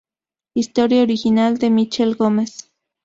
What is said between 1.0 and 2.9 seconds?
original de Michel Gomez.